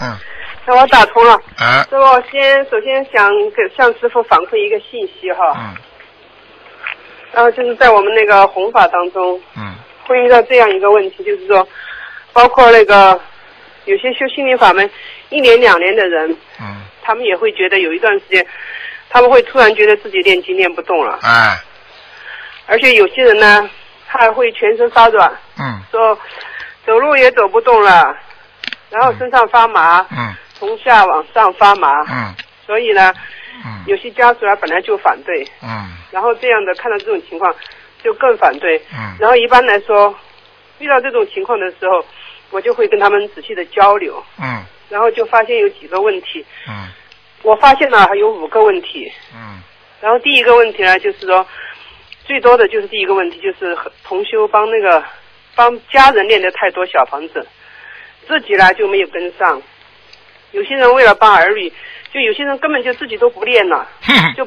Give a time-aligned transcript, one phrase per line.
[0.00, 0.16] 嗯，
[0.66, 1.40] 那我打通了。
[1.58, 5.76] 哎，师傅，先首先想给向师傅反馈一个信息哈，嗯。
[7.32, 9.74] 然后就是在我们那个弘法当中，嗯。
[10.06, 11.68] 会遇到这样一个问题，就是说，
[12.32, 13.20] 包括那个
[13.84, 14.90] 有些修心灵法门
[15.28, 16.28] 一年两年的人，
[16.60, 18.44] 嗯，他们也会觉得有一段时间，
[19.08, 21.56] 他们会突然觉得自己练经练不动了，哎，
[22.66, 23.70] 而且有些人呢，
[24.08, 25.30] 他还会全身发软，
[25.60, 25.80] 嗯。
[25.92, 26.18] 说
[26.84, 28.16] 走路也走不动了，
[28.90, 30.34] 然后身上发麻，嗯。
[30.54, 32.34] 从下往上发麻，嗯。
[32.66, 33.14] 所以呢，
[33.64, 33.84] 嗯。
[33.86, 35.88] 有些家属啊本来就反对，嗯。
[36.10, 37.54] 然后这样的看到这种情况
[38.02, 39.16] 就更反对，嗯。
[39.18, 40.14] 然后一般来说，
[40.78, 42.04] 遇到这种情况的时候，
[42.50, 44.64] 我就会跟他们仔细的交流，嗯。
[44.88, 46.88] 然后就发现有几个问题，嗯。
[47.42, 49.62] 我发现了还有五个问题，嗯。
[50.00, 51.46] 然后第一个问题呢就是说，
[52.24, 55.02] 最多的就是第一个问题就是和同修帮那个
[55.54, 57.46] 帮家人练的太多小房子，
[58.30, 59.60] 自己呢就没有跟上，
[60.52, 61.68] 有些人为了帮儿女，
[62.14, 63.88] 就有些人根本就自己都不练了。
[64.36, 64.46] 就，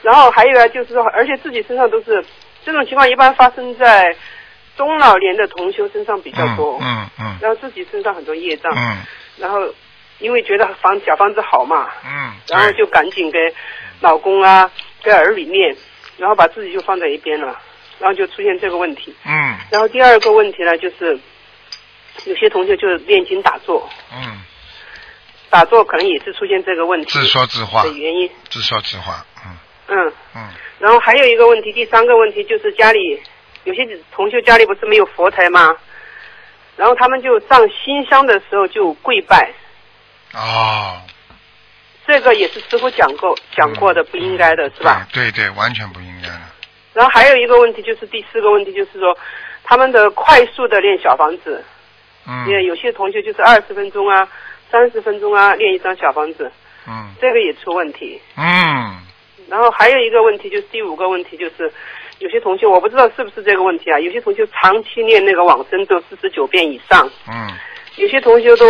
[0.00, 2.24] 然后还有呢，就是说，而且自己身上都是
[2.64, 4.16] 这种情况，一般发生在
[4.74, 9.02] 中老年的同修身上比较多，嗯嗯然后自己身上很多业障，嗯。
[9.36, 9.60] 然后
[10.20, 13.38] 因为觉得房小房子好嘛，嗯，然后就赶紧给
[14.00, 14.70] 老公啊、
[15.02, 15.76] 给儿女念，
[16.16, 17.60] 然后把自己就放在一边了，
[17.98, 19.14] 然后就出现这个问题。
[19.26, 19.56] 嗯。
[19.70, 21.18] 然后第二个问题呢，就是
[22.26, 24.42] 有些同学就是练经打坐，嗯，
[25.50, 27.10] 打坐可能也是出现这个问题。
[27.10, 27.82] 自说自话。
[27.82, 28.30] 的，原因。
[28.50, 29.56] 自说自话，嗯。
[29.88, 30.12] 嗯。
[30.36, 30.48] 嗯。
[30.78, 33.22] 然后还有一个问题，第三个问题就是家里
[33.64, 35.76] 有些同学家里不是没有佛台吗？
[36.76, 39.48] 然后他们就上新香的时候就跪拜，
[40.32, 41.00] 哦，
[42.04, 45.06] 这个也是师傅讲过讲过的，不应该的是吧？
[45.12, 46.40] 对对对，完全不应该的，
[46.92, 49.16] 然后还有一个问题就是第四个问题就是说，
[49.62, 51.64] 他们的快速的练小房子，
[52.26, 52.48] 嗯。
[52.48, 54.28] 因为有些同学就是二十分钟啊、
[54.70, 56.50] 三十分钟啊练一张小房子，
[56.86, 57.10] 嗯。
[57.20, 58.20] 这个也出问题。
[58.36, 58.96] 嗯。
[59.48, 61.70] 然后还有一个问题就是第五个问题就是，
[62.18, 67.50] 有些同学我不知道是不是这个问题啊，有些同学长期练那个往生咒四十九遍以上，嗯。
[67.96, 68.66] 有些同学都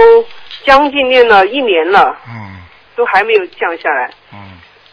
[0.64, 2.60] 将近练了一年了，嗯。
[2.96, 4.10] 都还没有降下来。
[4.32, 4.38] 嗯。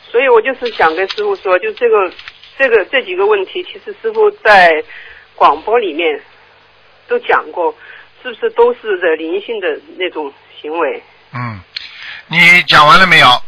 [0.03, 2.11] 所以我就是想跟师傅说，就这个
[2.57, 4.83] 这个这几个问题，其实师傅在
[5.35, 6.21] 广播里面
[7.07, 7.73] 都讲过，
[8.23, 9.67] 是不是都是的灵性的
[9.97, 11.03] 那种行为？
[11.33, 11.59] 嗯，
[12.27, 13.43] 你讲完了没有？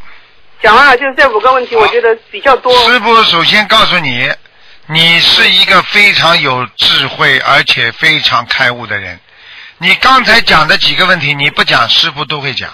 [0.62, 2.74] 讲完了，就是这五个问题，我觉得比较多。
[2.90, 4.32] 师傅首先告诉你，
[4.88, 9.20] 你是一个非常有智慧而且非常开悟的人。
[9.78, 12.70] 你刚才讲的几个问题，你不讲，师傅都会讲。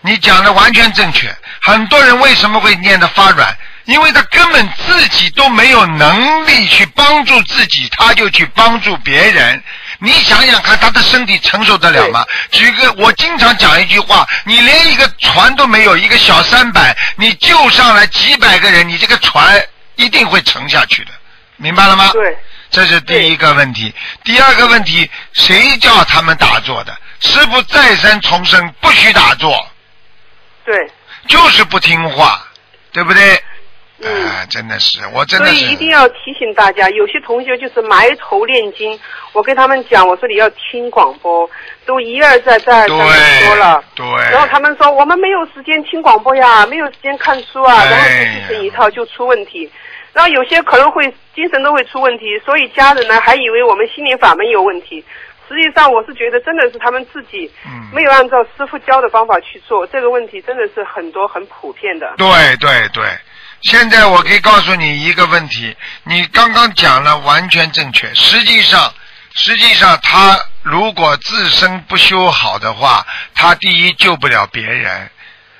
[0.00, 1.34] 你讲的完全正确。
[1.60, 3.56] 很多人为什么会念得发软？
[3.84, 9.62] 因为他根本自己都没有能力去帮助自己，他就去帮助别人。
[9.98, 12.24] 你想想看，他的身体承受得了吗？
[12.50, 19.62] 举个，我经常讲一句话：你连一个船都没有，一个小三板，你救上来几百个人，你这个船
[19.94, 21.10] 一定会沉下去的，
[21.56, 22.10] 明白了吗？
[22.12, 22.36] 对，
[22.70, 23.94] 这是第一个问题。
[24.22, 26.96] 第二个问题，谁叫他们打坐的？
[27.20, 29.66] 师傅再三重申，不许打坐，
[30.66, 30.76] 对，
[31.28, 32.46] 就是不听话，
[32.92, 33.42] 对不对？
[34.00, 34.26] 嗯。
[34.26, 35.64] 啊，真的是，我真所的是。
[35.64, 38.98] 以一定要提醒大家，有些同学就是埋头练经。
[39.32, 41.48] 我跟他们讲，我说你要听广播，
[41.84, 43.84] 都一而再再而三的说了。
[43.94, 44.06] 对。
[44.30, 49.70] 然后他们说我们没有时间听广播呀，没有时间看书啊，然后就自成一套就出问题。
[50.12, 55.04] 然后有些可能会精神都会出问题，所以家人呢还以为我们心灵法门有问题。
[55.46, 62.14] 实际上我是觉得真的是他们自己嗯没有按照师傅教的方法去做，这个问题真的是很多很普遍的。
[62.16, 62.26] 对
[62.56, 63.04] 对对，
[63.66, 68.14] 现在我可以告诉你一个问题，你刚刚讲了完全正确。
[68.14, 68.94] 实际上，
[69.34, 75.10] 实际上他如果自身不修好的话，他第一救不了别人。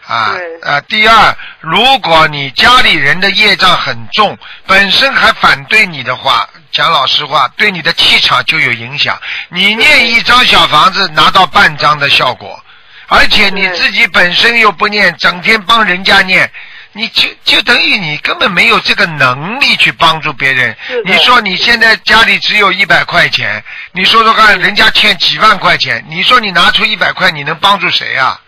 [0.06, 9.21] 啊对，呃，第二，如果你家里人的业障很重，本身还反对你的话，讲老实话，对你的气场就有影响。
[9.49, 12.62] 你念一张小房子，拿到半张的效果，
[13.09, 16.48] 而且你自己本身又不念，整天帮人家念，
[16.97, 20.75] 你就就等于你根本没有这个能力去帮助别人。
[21.04, 23.63] 你说你现在家里只有一百块钱，
[23.93, 28.41] 你说说看，人家欠几万块钱，你说你拿出一百块，你能帮助谁啊？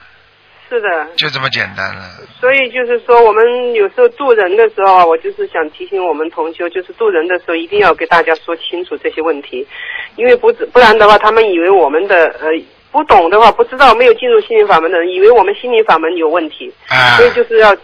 [0.71, 2.03] 是的，就这么简单了。
[2.41, 9.67] 所以就是说，我们有时候渡人的时候啊，我就是想提醒我们同修，就是渡人的时候一定要给大家说清楚这些问题，
[10.17, 12.49] 因为不不然的话，他们以为我们的呃
[12.91, 17.17] 不懂的话，不知道没有进入心灵法门的人，以为我们心灵法门有问题，啊。
[17.17, 17.75] 所以就是要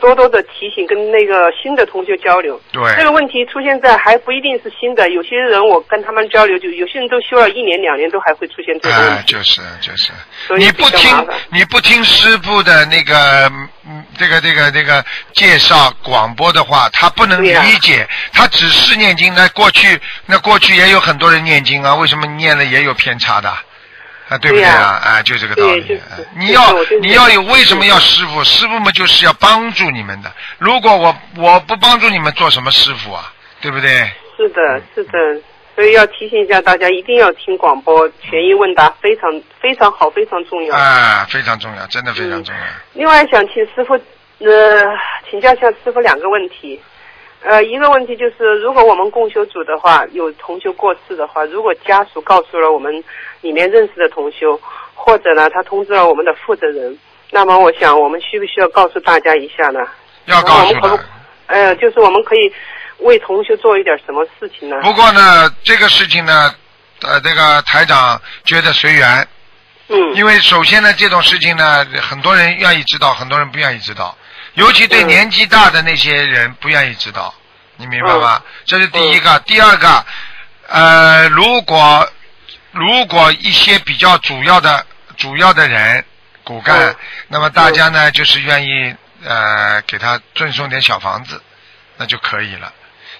[0.00, 2.60] 多多的提醒，跟那个新的同学交流。
[2.72, 9.32] 对这个问题出现在还不一定是新的，有些人我跟他们交流，就有些人都修了一年两年，都还会出现这个问哎，题。
[9.32, 10.12] 就是就是，
[10.56, 13.50] 你不听你不听师傅的那个
[13.86, 19.34] 嗯这个这个这个介绍广播的话，他不能理解，他只是念经。
[19.34, 23.52] 那过去那过去也有很多人念经啊，为什么念了也有偏差的？
[24.34, 25.00] 啊，对不对对啊？
[25.04, 26.00] 啊，就这个道理。
[26.36, 26.60] 你要
[27.00, 28.42] 你要有为什么要师傅？
[28.42, 30.32] 师傅嘛就是要帮助你们的。
[30.58, 33.32] 如果我我不帮助你们，做什么师傅啊？
[33.60, 33.90] 对不对？
[34.36, 35.10] 是的，是的，
[35.76, 40.76] 所以要提醒一下大家，一定要听广播，权益问答非常非常好，非常重要。
[40.76, 42.60] 啊，非常重要，真的非常重要。
[42.94, 44.48] 另外想请师傅呃
[45.30, 46.80] 请教一下师傅两个问题。
[47.44, 53.04] 呃，一个问题就是，如果我们共修组的话，有同修过世的话，如果家属告诉了我们
[53.42, 54.58] 里面认识的同修，
[54.94, 56.98] 或者呢他通知了我们的负责人，
[57.30, 59.80] 那么我想我们需不需要告诉大家一下呢？
[60.24, 60.98] 要告诉他。
[61.46, 62.50] 呃，就是我们可以
[63.00, 64.80] 为同修做一点什么事情呢？
[64.82, 66.50] 不过呢，这个事情呢，
[67.02, 69.28] 呃，这个台长觉得随缘，
[69.88, 74.16] 嗯，因为首先呢，这种事情呢，很多人愿意知道，很多人不愿意知道，
[74.54, 77.34] 尤其对嗯年纪大的那些人不愿意知道，
[77.76, 78.42] 你明白吗？
[78.42, 78.50] 嗯。
[78.64, 80.06] 这是第一个，第二个，
[80.68, 82.08] 呃，如果
[82.72, 84.86] 如果一些比较主要的
[85.16, 86.04] 主要的人
[86.42, 86.96] 骨干，嗯。
[87.28, 88.94] 那么大家呢就是愿意
[89.24, 91.42] 呃给他赠送点小房子，
[91.98, 92.72] 那就可以了。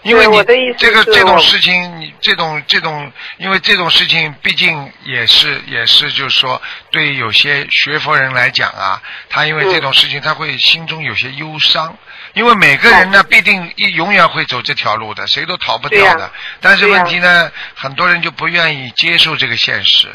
[0.05, 6.61] 因为你对我的意思这个这种事情，你这种这种，因为这种事情毕竟也是也是，就是说，
[6.91, 11.97] 对有些学佛人来讲啊，他因为这种事情，他会心中有些忧伤。
[12.35, 16.31] 因为每个人呢，必定一永远会走这条路的，谁都逃不掉的。
[16.61, 20.09] 但是问题呢，很多人就不愿意接受这个现实。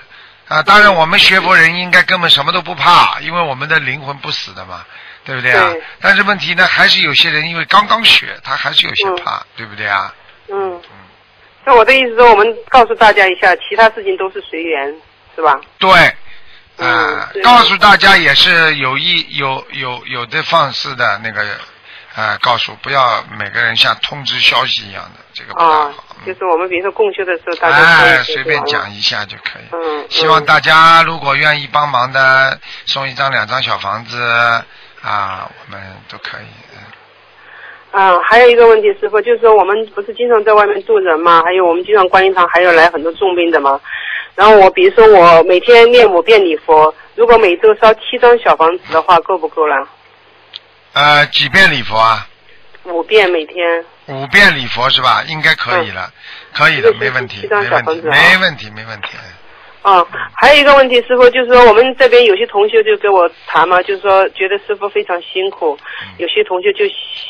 [0.49, 4.83] 啊，当然我们学佛人应该根本什么都不怕，因为我们的灵魂不死的嘛，
[5.23, 5.69] 对不对啊？
[5.69, 10.13] 对但是问题呢，还是有些人因为刚刚学，他还是有些嗯怕，对不对啊？
[10.49, 10.81] 嗯，
[11.63, 14.91] 那我的意思说，我们告诉大家一下，其他事情都是随缘，
[15.35, 15.61] 是吧？
[15.77, 15.91] 对，
[16.77, 21.45] 嗯啊、对告诉大家也是有意有有有的放肆的那个，
[22.19, 29.63] 啊，告诉不要每个人像通知消息一样的，这个不大啊好。，就是我们比如说共修的时候，大家哎，随便讲一下就可以。
[29.71, 34.21] 嗯，希望嗯大家如果愿意帮忙的，送一张两张小房子
[35.01, 36.47] 啊，我们都可以。
[36.73, 36.79] 嗯
[37.91, 43.79] 啊，还有一个问题，师傅，就是说我们不是经常在外面渡人嘛，还有我们经常观音堂还有来很多重病的嘛。
[44.35, 49.87] 然后我比如说我每天念五遍礼佛，如果每周烧七张小房子的话，够不够啦？
[50.93, 52.27] 呃，几遍礼佛啊？
[52.85, 53.85] 五遍每天。
[54.07, 55.23] 五遍礼佛是吧？
[55.27, 56.11] 应该可以了，
[56.53, 59.09] 可以的，没问题没问题，没问题，没问题。
[59.81, 60.05] 哦，
[60.35, 65.77] 还有一个问题，师傅就是说，我们这边有些同学就跟我谈嘛，就是说觉得师傅非常辛苦，
[66.17, 66.83] 有些同学就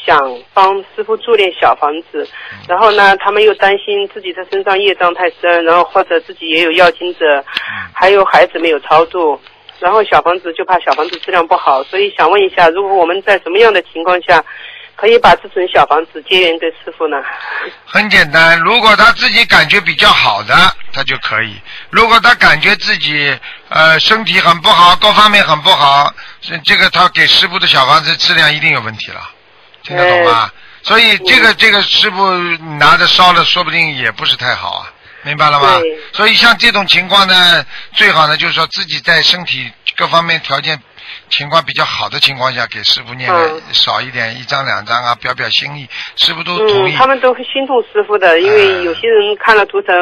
[0.04, 0.18] 想
[0.52, 2.28] 帮师傅住点小房子，
[2.68, 7.46] 然后呢，他们又担心自己的身上业障太深，然后或者自己也有要经者，
[7.94, 9.40] 还有孩子没有超度，
[9.80, 14.44] 然后小房子就怕小房子质量不好，所以想问一下，如果我们在什么样的情况下
[14.96, 17.18] 可以把这种小房子结缘给师傅呢？
[17.86, 20.54] 很简单，如果他自己感觉比较好的，
[20.92, 21.54] 他就可以；
[21.90, 23.34] 如果他感觉自己
[23.70, 29.22] 呃身体很不好，各方面很不好，是这个他给师傅的小房子质量一定有问题了，
[29.84, 30.52] 听得懂吗？
[30.82, 32.32] 所以这个这个师傅
[32.78, 34.92] 拿着烧了，说不定也不是太好啊，
[35.24, 35.80] 明白了吗？
[36.14, 40.80] 所以像这种情况呢，最好呢就是说自己在身体各方面条件
[41.30, 43.30] 情况比较好的情况下，给师傅念
[43.72, 46.94] 少一点，一张两张啊，表表心意，师傅都同意。
[46.94, 49.96] 嗯，他们都会心痛师傅的，因为哎有些人看了图腾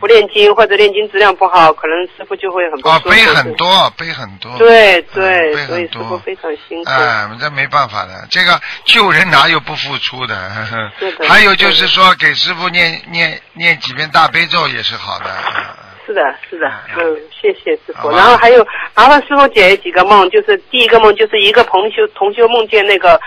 [0.00, 3.10] 不练经或者练经质量不好，可能师傅就会很不舒哦，服。
[3.10, 4.56] 背很多，背很多。
[4.58, 5.82] 对嗯对，背所以。
[5.92, 6.90] 师傅非常辛苦。
[6.90, 10.34] 哎，这没办法的，这个救人哪有不付出的？
[10.34, 15.26] 呵 呵是的 还有就是说，给师傅念念念几遍大悲咒也是好的。
[15.26, 15.64] 嗯
[16.04, 16.20] 是的，
[16.50, 18.10] 是的，嗯嗯，谢谢师傅。
[18.10, 23.18] 然后还有麻烦师傅解几个梦，就是第一个梦就是一个同修同修梦见那个，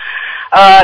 [0.50, 0.82] 呃，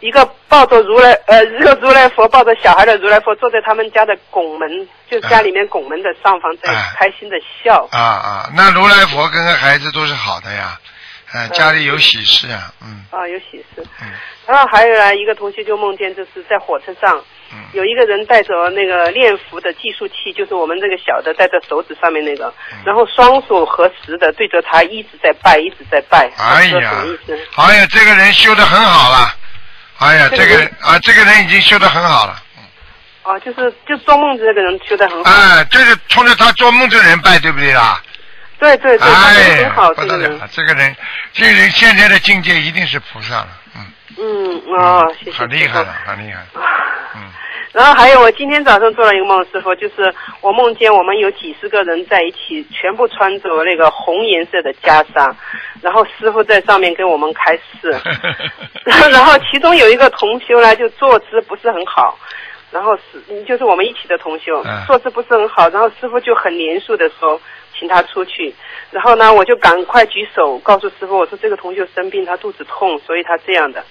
[0.00, 7.86] 一个抱着如来呃一个如来佛抱着小孩的如来佛坐在他们家的拱门，就是家里面拱门的上方在哎开心的笑。
[7.92, 10.78] 啊啊，那如来佛跟个孩子都是好的呀，
[11.32, 13.04] 哎，家里有喜事啊，嗯。
[13.10, 13.84] 啊，有喜事。
[14.02, 14.08] 嗯。
[14.46, 17.58] 然后还有呢，一个同学就梦见就是在火车上，嗯。
[17.72, 22.78] 有一个人带着那个念符的计数器，就是我们这个小的戴在手指上面那个，嗯。
[22.86, 26.30] 然后双手合十的对着他一直在拜，一直在拜。
[26.38, 26.94] 哎呀。
[27.04, 29.34] 么意思？，哎呀，这个人修的很好了，
[30.00, 32.42] 哎呀，这个啊，这个人已经修得很好了。
[33.22, 35.30] 哦，就是就做梦这个人修得很好。
[35.30, 38.02] 哎，就是冲着他做梦这个人拜，对不对啦？
[38.58, 40.96] 对对对，哎很好，，这个人了，，这个人，
[41.32, 43.86] 这个人现在的境界一定是菩萨了，嗯，
[44.18, 46.42] 嗯哦，谢谢很厉害师了，很厉害，
[47.16, 47.22] 嗯，
[47.72, 55.32] 然后还有，我今天早上做了一个梦，师傅，就是我梦见我们有几十个人在一起，全部穿着那个红颜色的袈裟，
[55.80, 57.94] 然后师傅在上面给我们开示，
[59.10, 62.18] 然后其中有一个同修呢，就坐姿不是很好，
[62.70, 67.40] 然后是就是我们一起的同修嗯，坐姿不是很好，然后师傅就很严肃的说，
[67.80, 68.54] 请他出去，
[68.90, 73.82] 然后呢，我就赶快举手告诉师傅，我说这个同学生病，他肚子痛，所以他这样的。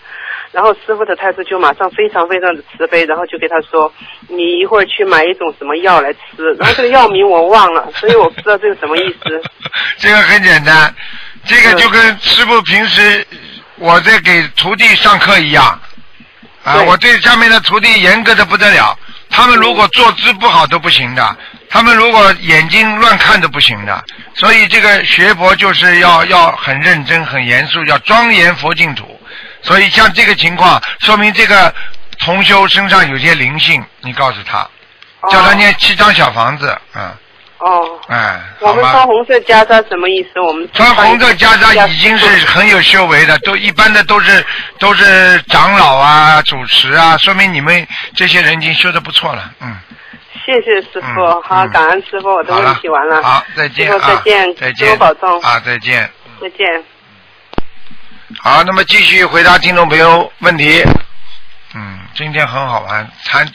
[0.51, 3.91] 然后师傅的态度就马上非常非常的慈悲，然后就给他说，
[4.27, 9.41] 你一会儿去买一种什么药来吃，然后这个药名我忘了， 所以我不知道这个什么意思。
[9.97, 10.93] 这个很简单，
[11.45, 13.25] 这个就跟师傅平时
[13.77, 15.65] 我在给徒弟上课一样，
[16.63, 16.85] 啊，对。
[16.87, 18.97] 我对下面的徒弟严格的不得了，
[19.29, 21.37] 他们如果坐姿不好都不行的，
[21.69, 29.19] 他们如果眼睛乱看都不行的，所以这个学佛就是要要很认真、很严肃，要庄严佛净土。
[29.61, 31.73] 所以像这个情况，说明这个
[32.19, 34.67] 同修身上有些灵性，你告诉他，
[35.29, 37.11] 叫他念七张小房子，嗯，
[37.59, 38.73] 哦，哎，我？
[38.73, 40.39] 们穿红色袈裟什么意思？
[40.39, 44.43] 我们穿红色袈裟已经是很有修为的，都一般的都是
[44.79, 47.85] 都是长老啊、主持啊，说明你们
[48.15, 49.77] 这些人已经修的不错了，嗯。
[50.49, 53.21] 谢谢师傅，嗯好，嗯感恩师傅，我的好问题完了。
[53.21, 56.09] 好，再见师傅啊，再见，师再见，傅保重，啊，再见。
[56.41, 56.83] 再见。
[58.39, 60.83] 好，那么继续回答听众朋友问题。
[61.75, 63.45] 嗯，今天很好玩，谈